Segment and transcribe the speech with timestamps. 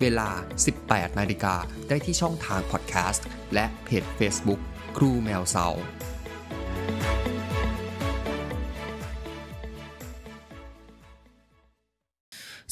[0.00, 0.28] เวลา
[0.74, 1.54] 18 นาฬิกา
[1.88, 4.60] ได้ที่ช่องทางพอดแคสต์และเพจ Facebook
[4.96, 5.66] ครูแมวเซา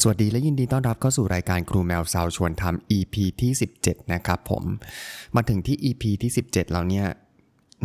[0.01, 4.63] สวัสดีและยินดีต้อนรับเข้าสู่รายการครูแมวเซาชวนทำ EP ที่ 17 นะครับผม
[5.37, 7.07] มาถึงที่ EP ที่ 17 แล้วเนี่ย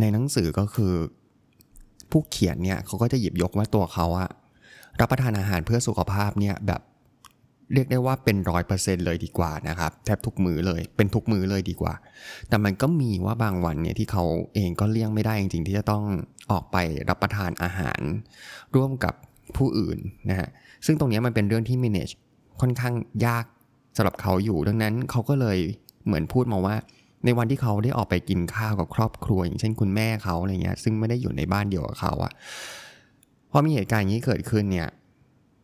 [0.00, 0.94] ในหนังสือก็คือ
[2.10, 4.28] ผู้เขียนเนี่ยเขาก็จะหยิบยกว่าตัวเขาอะ
[5.00, 6.80] รับประทานอาหารเพื่อสุขภาพเนี่ยแบบ
[7.72, 11.94] เรียกได้ว่าเป็นร้อยเปอร์เซ็นเลยดีกว่านะครับ แทบทุกมือเลยเป็นทุกมือเลยดีกว่า
[12.48, 16.04] แต่มันก็มีว่าบางวันเนี่ยที่เขาเองก็เลี่ยงไม่ได้จริงๆที่จะต้อง
[16.50, 16.76] ออกไป
[17.08, 18.00] รับประทานอาหาร
[18.74, 19.14] ร่วมกับ
[19.56, 19.98] ผู้อื่น
[20.30, 20.48] นะฮะ
[20.86, 22.12] ซึ่งตรงนี้มันเป็นเรื่องที่ manage
[22.60, 22.94] ค่อนข้าง
[23.26, 23.44] ยาก
[23.96, 25.58] สำหรับเขาอยู่ดังนั้นเขาก็เลย
[26.06, 26.76] เหมือนพูดมาว่า
[27.24, 32.32] ในวันที่เขาได้ออกไปกินข้าวกับครอบครัว อย่างเช่นคุณแม่เขาอะไรเงี้ยซึ่งไม่ได้อยู่ในบ้านเดียวกับเขาอะ
[33.50, 34.88] พอมีเหตุการณ์อย่างนี้เกิดขึ้นเนี่ย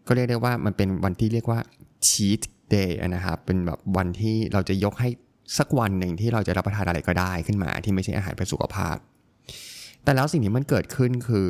[0.06, 1.60] ก็เรียกได้ว่ามันเป็นวันที่เรียกว่า
[2.08, 2.40] cheat
[2.74, 5.08] day นะครับ เป็นแบบวันที่เราจะยกให้
[5.58, 8.96] สักวันหนึ่งที่เราจะรับประทานอะไรก็ได้ขึ้นมา ที่ไม่ใช่อาหารเพื่อสุขภาพ
[10.02, 11.48] แต่แล้วสิ่งที่มันเกิดขึ้นคือ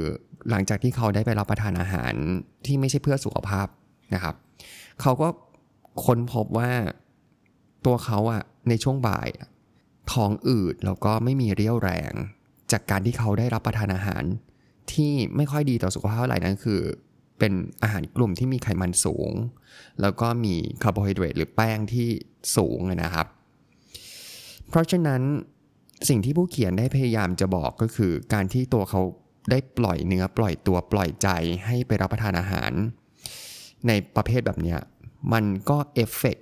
[0.50, 2.12] หลังจากที่เขาได้ไปรับประทานอาหาร
[2.66, 3.66] ที่ไม่ใช่เพื่อสุขภาพ
[4.14, 4.34] นะครับ
[5.00, 5.28] เขาก็
[6.04, 6.70] ค้นพบว่า
[7.86, 9.28] ตัวเขาอะในช่วงบ่าย
[10.12, 12.12] ท้องอืดแล้วก็ไม่มีเรี่ยวแรง
[12.72, 14.24] จากการที่เขาได้รับประทานอาหาร
[14.92, 16.80] ที่ไม่ค่อยดีต่อสุขภาพเท่าไหร่นั่นคือ
[17.38, 19.32] เป็นอาหารกลุ่มที่มีไขมันสูง
[20.00, 22.08] แล้วก็มีคาร์โบไฮเดรตหรือแป้งที่
[22.56, 23.26] สูงนะครับ
[24.68, 25.22] เพราะฉะนั้น
[26.08, 29.00] สิ่งที่ผู้เขียนได้พยายามจะบอกก็คือ การที่ตัวเขา
[29.50, 31.28] ได้ปล่อยเนื้อปล่อยตัวปล่อยใจ
[31.66, 32.72] ให้ไปรับประทานอาหาร
[33.86, 34.76] ในประเภทแบบนี้
[35.32, 36.38] มันก็เอฟเฟก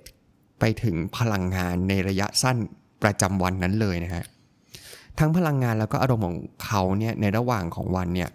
[0.59, 2.57] ไปถึงพลังงานในระยะสั้น
[3.03, 4.25] ประจำวันนั้นเลยนะฮะ
[5.19, 8.29] ทั้งพลังงานแล้วก็อารมณ์ของเขาเนี่ยในระหว่างของวันเนี่ย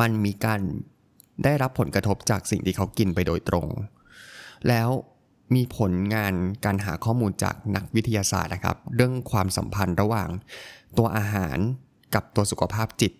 [0.00, 0.60] มันมีการ
[1.44, 3.66] ได้รับผลกระทบจากสิ่งที่เขากินไปโดยตรง
[4.68, 4.88] แล้ว
[5.54, 6.34] มีผลงาน
[6.64, 10.28] การหาข้อมูลจากนักวิทยาศาสตร์นะครับ เรื่องความสัมพันธ์ระหว่าง
[10.98, 11.58] ตัวอาหาร
[12.14, 13.12] กับตัวสุขภาพจิต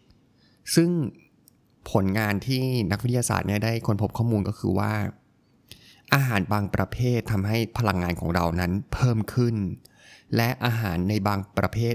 [0.75, 0.91] ซึ่ง
[1.93, 2.63] ผลงานที่
[2.93, 4.93] นักวิทยาศาสตร์เนี่ยได้ค้นพบข้อมูลก็คือว่า
[6.15, 9.55] อาหารบางประเภททำให้พลังงานของเรานั้นเพิ่มขึ้น
[10.37, 11.95] และอาหารในบางประเภท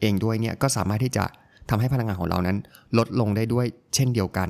[0.00, 1.24] เองด้วยเนี่ยก็สามารถที่จะ
[1.68, 2.56] ทำให้พลังงานของเรานั้น
[2.98, 4.48] ลดลงได้ด้วยเช่นเดียวกัน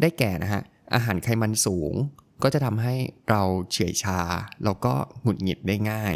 [0.00, 0.62] ได้แก่นะฮะ
[0.94, 1.94] อาหารไขมันสูง
[2.42, 2.94] ก็จะทำให้
[3.30, 4.20] เราเฉื่อยชา
[4.64, 6.14] แล้วก็หงุดหงิดได้ง่าย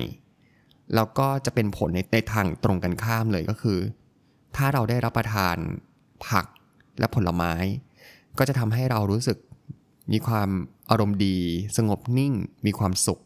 [0.95, 3.79] แล้วก็จะเป็นผลในในทางตรงกันข้ามเลยก็คือ
[4.57, 5.57] ถ้าเราได้รับประทาน
[6.27, 6.47] ผัก
[6.99, 7.55] และผลไม้
[8.39, 9.39] ก็จะทำให้เรารู้สึก
[10.13, 10.49] มีความ
[10.91, 11.37] อารมณ์ดี
[11.77, 12.33] สงบนิ่ง
[12.67, 13.21] มีความสุข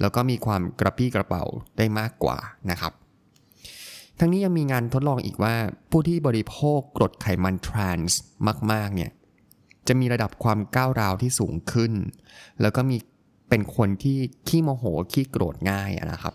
[0.00, 1.44] แล้วก็มีความกระปี้กระเป๋า
[1.78, 2.38] ได้มากกว่า
[2.70, 2.92] นะครับ
[4.18, 5.54] ทั้งนี้ยังมีงานทดลองอีกว่า
[5.90, 8.18] ผู้ที่บริโภคกรดไขมันทรานส์
[8.72, 9.10] มาก ๆ เนี่ย
[9.88, 11.92] จะมีระดับความก้าวร้าวที่สูงขึ้น
[12.60, 12.96] แล้วก็มี
[13.48, 14.18] เป็นคนที่
[14.48, 16.34] ขี้โมโหขี้โกรธง่ายนะครับ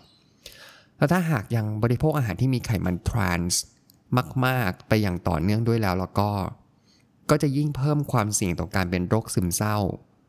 [0.96, 3.60] แล้วถ้าหากยังบริโภคอาหารที่มีไขมันทรานส์
[4.46, 6.30] มากๆ ไปอย่างต่อเนื่องด้วยแล้วแล้วก็
[7.30, 9.76] ก็จะยิ่งเพิ่มความเสี่ยงต่อการเป็นโรคซึมเศร้า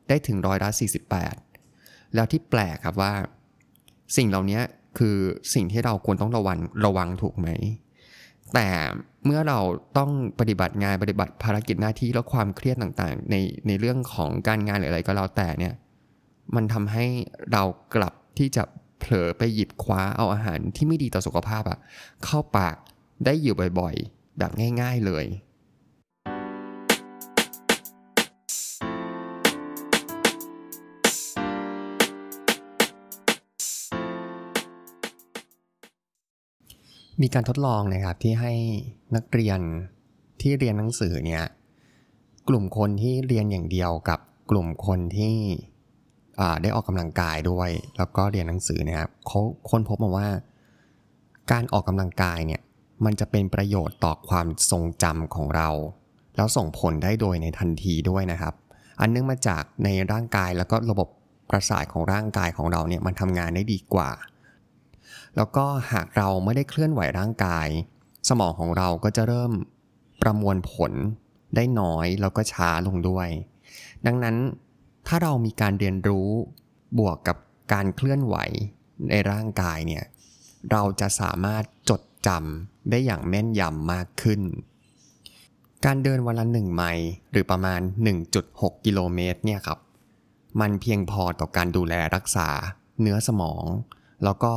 [0.08, 0.70] ได้ถึงร้อยละ
[1.42, 3.14] 48 แล้วที่แปลกครับว่า
[4.18, 4.62] สิ่งเหล่านี้
[4.98, 5.16] คือ
[5.54, 7.48] สิ่งที่เราควรต้องระวังระวังถูกไหม
[8.54, 8.70] แต่
[9.26, 9.60] เมื่อเรา
[9.98, 13.36] ต้องปฏิบัติงานปฏิบัติภารกิจหน้าที่และความเครียดต่างๆ ใน
[13.68, 15.74] ในเรื่องของการงานหรืออะไรก็แล้วแต่เนี่ย
[16.56, 17.06] มันทำให้
[17.52, 17.64] เรา
[17.96, 18.64] กลับที่จะ
[19.00, 21.80] เผลอไปหยิบคว้าเอาอาหารที่ไม่ดีต่อสุขภาพอะ
[22.26, 22.76] เข้าปาก
[23.26, 24.52] ได้อยู่บ่อยๆ แบบ
[24.82, 25.26] ง่าย ๆเลย
[37.22, 38.54] มีการทดลองนะครับที่ให้
[39.16, 39.60] นักเรียน
[40.42, 41.44] ที่เรียนหนังสือเนี่ย
[42.48, 44.20] กลุ่มคนที่เรียนอย่างเดียวกับ
[44.52, 45.36] กลุ่มคนที่
[46.62, 50.28] ได้ออกกำลังกายด้วย แล้วก็เรียนหนังสือนี่ยครับเขาค้นพบมาว่า
[51.52, 52.62] การออกกำลังกายเนี่ย
[53.06, 55.70] มันจะเป็นประโยชน์ต่อความทรงจำของเรา
[56.36, 58.54] แล้วส่งผลได้โดยในทันทีด้วยนะครับ
[59.00, 61.08] อันเนื่องมาจากในร่างกายแล้วก็ระบบ
[61.50, 64.10] ประสาทของร่างกายของเราเนี่ยมันทำงานได้ดีกว่า
[65.36, 67.68] แล้วก็หากเราไม่ได้เคลื่อนไหวร่างกาย
[68.30, 69.52] สมองของเราก็จะเริ่ม
[70.22, 70.92] ประมวลผล
[71.56, 73.30] ได้น้อยแล้วก็ช้าลงด้วย
[74.06, 74.36] ดังนั้น
[75.08, 76.30] ถ้าเรามีการเรียนรู้
[77.00, 77.38] บวกกับ
[77.74, 78.36] การเคลื่อนไหว
[79.10, 80.06] ในร่างกายเนี่ย
[80.72, 84.42] เราจะสามารถจดจำได้อย่างแม่นยำมากขึ้น
[85.86, 87.82] การเดินวันละหนึ่งไมล์หรือประมาณ
[88.34, 89.80] 1.6 กิโลเมตรเนี่ยครับ
[90.60, 92.50] มันเพียงพอต่อการดูแลรักษา
[93.02, 93.66] เนื้อสมอง
[94.24, 94.54] แล้วก็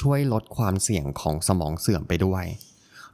[0.00, 2.44] ช่วยลดความเสี่ยงของสมองเสื่อมไปด้วย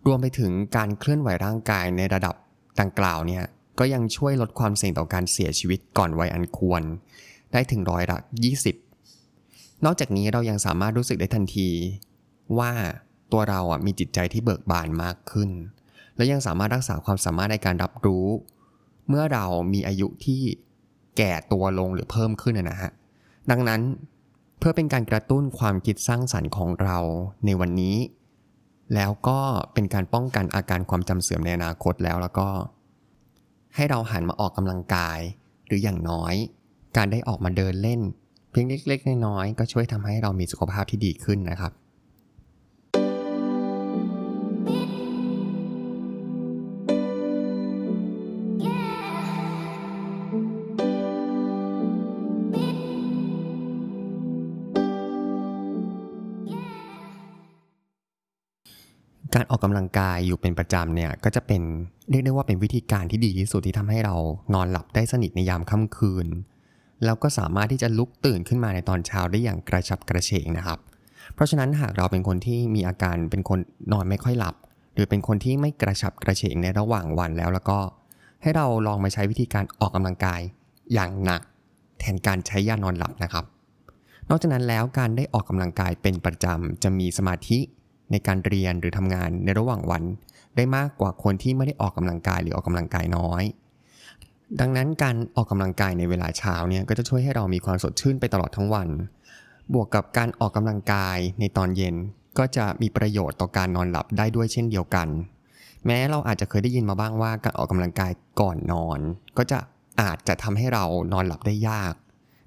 [0.07, 2.35] รวมไปถึงการเคลื่อนไหวร่างกายในระดับ
[2.81, 3.45] ดังกล่าวเนี่ย
[3.79, 6.83] ก็ยังช่วยลดความเสี่ยงต่อการเสียชีวิตก่อนวัยอันควร
[7.53, 8.19] ได้ถึงร้อยละ
[8.97, 11.69] 20 นอกจากนี้เรายังสามารถรู้สึกได้ทันที
[12.59, 12.73] ว่า
[13.33, 15.51] ตัวเราอะมีจิตใจที่เบิกบานมากขึ้น
[16.17, 18.27] และยังสามารถรักษาความสามารถในการรับรู้
[19.09, 20.41] เมื่อเรามีอายุที่
[21.17, 22.91] แก่ตัวลงหรือเพิ่มขึ้นนะฮะ
[23.51, 23.81] ดังนั้น
[24.59, 26.99] เพื่อเป็นการกระตุ้นความคิดสร้างสรรค์ของเรา
[27.47, 27.97] ในวันนี้
[28.95, 29.39] แล้วก็
[29.75, 32.49] เป็นการป้องกันอาการความจำเสื่อมในอนาคตแล้วแล้วก็
[33.75, 35.19] ให้เราหันมาออกกำลังกาย
[35.67, 36.35] หรืออย่างน้อย
[36.97, 38.01] การได้ออกมาเดินเล่น
[38.51, 41.73] เพียงเล็กๆน้อยๆก็ช่วยทำให้เรามีสุขภาพที่ดีขึ้นนะครับ
[59.35, 61.63] การออกกำลังกายอยู่เป็นประจำเนี่ยก็จะเป็น
[62.11, 64.15] เรียกได้ว่าเป็นวิธีการที่ดีที่สุดที่ทำให้เรา
[64.55, 66.27] นอนหลับได้สนิทในยามค่ำคืน
[67.05, 70.79] แล้วก็สามารถที่จะลุกตื่นขึ้นมาในตอนเช้าได้อย่างกระชับกระเฉงนะครับ
[71.35, 73.59] เพราะฉะนั้นหากเราเป็นคนที่มีอาการเป็นคน
[73.93, 74.55] นอนไม่ค่อยหลับ
[74.95, 77.79] หรือเป็นคนที่ไม่กระชับกระเฉงในระหว่างวันแล้วแล้วก็
[78.43, 80.41] ให้เราลองมาใช้วิธีการออกกำลังกาย
[80.95, 81.41] อย่างหนัก
[82.01, 83.45] แทนการใช้ยานอนหลับนะครับ
[84.29, 87.59] นอกจากนั้นแล้วการได้ออกกำลังกายเป็นประจำจะมีสมาธิ
[88.11, 90.03] ในการเรียนหรือทำงานในระหว่างวัน
[90.57, 93.43] ได้มากกว่าคนที่ไม่ได้ออกกำลังกายหรือออกกำลังกายน้อย
[94.61, 98.89] ดังนั้นการออกกำลังกายในเวลาเช้าเนี่ยก็จะช่วยให้เรามีความสดชื่นไปตลอดทั้งวัน
[99.75, 101.95] บวกกับการออกกำลังกายในตอนเย็น
[102.39, 105.09] ก็จะมีประโยชน์ต่อการนอนหลับได้ด้วยเช่นเดียวกัน
[105.87, 109.01] แม้เราอาจจะเคยได้ยินมาบ้างว่าการออกกำลังกายก่อนนอน
[109.37, 109.59] ก็จะ
[110.01, 111.95] อาจจะทำให้เรานอนหลับได้ยาก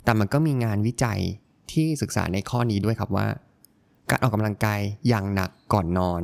[0.03, 1.19] แต่มันก็มีงานวิจัย
[1.71, 3.27] ที่ศึกษาในข้อนี้ด้วยครับว่า
[4.09, 6.21] การออกกำลังกายอย่างหนักก่อนนอน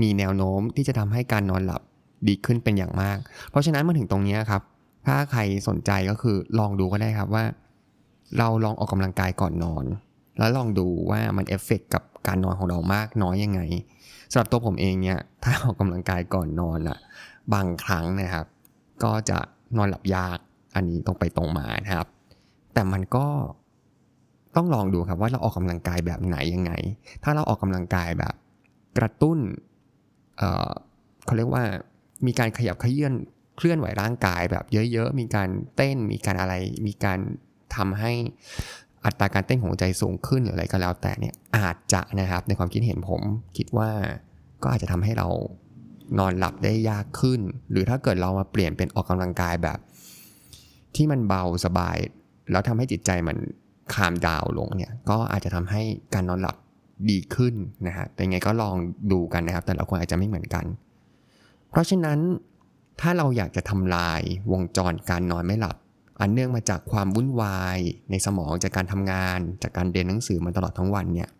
[0.00, 1.82] มีแนวโน้มที่จะทำให้การนอนหลับ
[2.28, 3.18] ดีขึ้นเป็นอย่างมาก
[3.50, 4.62] เพราะฉะนั้นมาถึงตรงนี้ครับ
[5.06, 7.44] ถ้าใครสนใจก็คือลองดูก็ได้ครับว่า
[8.38, 9.84] เราลองออกกำลังกายก่อนนอน
[10.38, 13.60] แล้วลองดูว่ามันเอฟเฟกกับการนอนของเรามากน้อยยังไง
[14.30, 16.98] สำหรับตัวผมเองเนี่ยถ้าออกกำลังกายก่อนนอนอะ
[17.54, 18.46] บางครั้งนะครับ
[19.04, 19.38] ก็จะ
[19.76, 20.38] นอนหลับยาก
[20.74, 22.08] อันนี้ตรงไปตรงมานะครับ
[22.74, 23.26] แต่มันก็
[24.56, 26.72] ต้องลองดูครับว่าเราออกกำลังกายแบบไหนยังไง
[27.24, 28.34] ถ้าเราออกกำลังกายแบบ
[28.98, 29.38] กระตุ้น
[30.38, 31.62] เเขาเรียกว่า
[32.26, 33.14] มีการขยับขยื่น
[33.56, 36.54] เคลื่อนไหวร่างกายแบบเยอะๆ มีการเต้น มีการอะไร
[36.86, 37.18] มีการ
[37.76, 38.12] ทำให้
[39.04, 43.22] อัตราการเต้นของใจสูงขึ้นหรืออะไรก็แล้วแต่เนี่ยอาจจะนะครับในความคิดเห็นผม
[43.56, 43.90] คิดว่า
[44.62, 45.28] ก็อาจจะทำให้เรา
[46.18, 49.78] นอนหลับได้ยากขึ้น หรือถ้าเกิดเรามาเปลี่ยนเป็นออกกำลังกายแบบ
[50.96, 51.96] ที่มันเบาสบาย
[52.50, 53.36] แล้วทำให้จิตใจมัน
[53.94, 55.82] คามดาวลงเนี่ยก็อาจจะทำให้
[56.14, 56.56] การนอนหลับ
[57.10, 57.54] ดีขึ้น
[57.86, 58.74] นะฮะแต่ไงก็ลอง
[59.12, 60.64] ดูกันนะครับ แต่ละคนอาจจะไม่เหมือนกัน
[61.70, 62.18] เพราะฉะนั้น
[63.00, 64.20] ถ้าเราอยากจะทำลาย
[64.52, 65.76] วงจรการนอนไม่หลับ
[66.20, 67.78] อันเนื่องมาจากความวุ่นวาย
[68.10, 71.30] ในสมองจากการทำงาน จากการเรียนหนังสือมาตลอดทั้งวันเนี่ย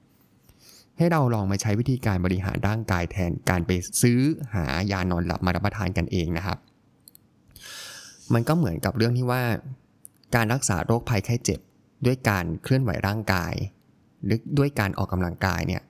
[0.98, 3.70] ให้เราลองมาใช้วิธีการบริหารร่างกายแทนการไป
[4.02, 4.18] ซื้อ
[4.54, 6.58] หายานอนหลับมารับประทานกันเองนะครับ
[8.34, 9.42] มันก็เหมือนกับเรื่องที่ว่า
[10.34, 11.60] การรักษาโรคภัยไข้เจ็บ
[12.04, 13.54] ด้วยการเคลื่อนไหวร่างกาย
[14.24, 15.82] หรือด้วยการออกกำลังกายเนี่ย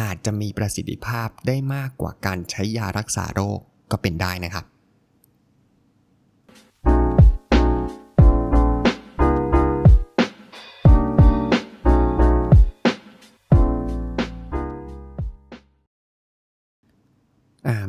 [0.00, 3.58] อาจจะมีประสิทธิภาพได้มากกว่าการใช้ยารักษาโรค
[3.90, 4.66] ก็เป็นได้นะครับ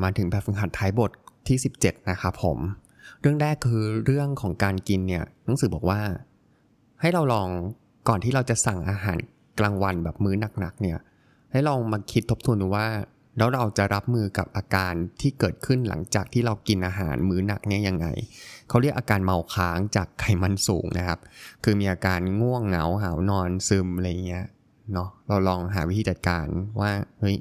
[0.04, 1.12] มาถึงแบบฝึกหัดท้ายบท
[1.48, 2.58] ที่ 17 นะครับผม
[3.22, 6.02] เรื่องแรกคือเรื่องของการกินเนี่ยหนังสือบอกว่า
[7.02, 7.50] ให้เราลอง
[8.08, 9.18] ก่อนที่เราจะสั่งอาหาร
[9.60, 11.00] กลางวันแบบมื้อหนักๆเนี่ย
[11.52, 12.88] ให้ลองมาคิดทบทวนดูว่า
[13.38, 18.08] แล้วเราจะรับมือกับอาการที่เกิดขึ้นหลังจากที่เรากินอาหารมื้อหนักเนี่ยยังไง
[18.70, 21.20] เขาเรียกอาการเมาค้างจากไขมันสูงนะครับ
[21.64, 24.46] คือมีอาการง่วงเหงาหาวนอนซึมอะไรเงี้ย
[24.94, 26.48] เนาะเราลองหาวิธีจัดการ
[26.80, 27.36] ว่าเฮ้ย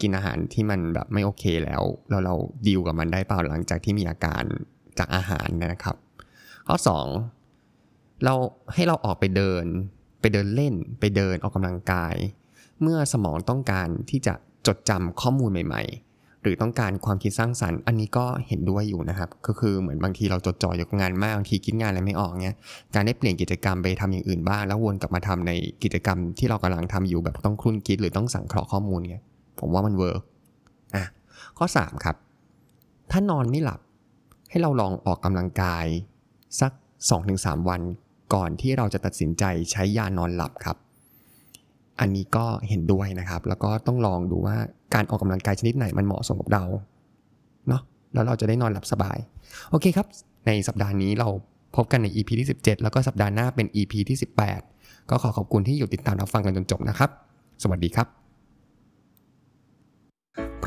[0.00, 2.34] กินอาหารที่มันแบบไม่โอเคแล้วแล้วเรา
[2.66, 4.42] ดีลกับมันได้เปล่าหลังจากที่มีอาการ
[4.98, 5.96] จากอาหารนะครับ
[6.68, 7.37] ข้อ 2
[8.24, 8.34] เรา
[8.74, 9.64] ให้เราออกไปเดิน
[10.20, 12.14] ไปเดินเล่น ไปเดินออกกำลังกาย
[12.82, 14.34] เมื่อสมองต้องการที่จะ
[14.66, 22.56] จดจำข้อมูลใหม่ๆ หรือต้องการความคิดสร้างสรรค์ อันนี้ก็เห็นด้วยอยู่นะครับ ก็คือเหมือนบางทีเราจดจ่ออยู่กับงานมากบางทีคิดงานอะไรไม่ออกเนี้ย
[22.94, 29.24] การได้เปลี่ยนกิจกรรมไปทำอย่างอื่นบ้างแล้ววนกลับมาทำในกิจกรรมที่เรากำลังทำอยู่แบบต้องครุ่นคิดหรือต้องสังเคราะห์ข้อมูลเนี้ย
[29.58, 30.22] ผมว่ามันเวิร์ก
[30.96, 31.04] อะ
[31.58, 32.16] ข้อ 3 ครับ
[33.10, 33.80] ถ้านอนไม่หลับ
[34.50, 35.86] ให้เราลองออกกำลังกาย
[36.60, 36.72] สัก
[37.20, 37.82] 2-3 วัน
[38.34, 40.76] ก่อนที่เราจะตัดสินใจใช้ยานอนหลับครับ
[42.00, 44.56] อันนี้ก็เห็นด้วยนะครับ แล้วก็ต้องลองดูว่า
[44.94, 46.64] การออกกำลังกายชนิดไหนมันเหมาะสมกับเรา
[47.68, 47.82] เนาะ
[48.12, 49.18] แล้วเราจะได้นอนหลับสบาย
[49.70, 50.06] โอเคครับ
[50.46, 51.28] ในสัปดาห์นี้เรา
[51.76, 54.18] พบกันใน EP ที่ 17 แล้วก็สัปดาห์หน้าเป็น EP ที่
[54.62, 57.10] 18 ก็ขอขอบคุณที่อยู่ติดตามรับฟังกันจนจบนะครับ
[57.62, 58.27] สวัสดีครับ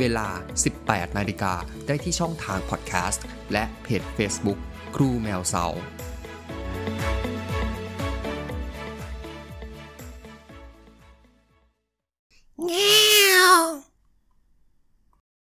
[0.00, 0.28] เวลา
[0.72, 1.54] 18 นาฬิกา
[1.86, 4.58] ได้ที่ช่องทางพอดแคสต์และเพจ Facebook
[4.94, 5.66] ครูแมวเสา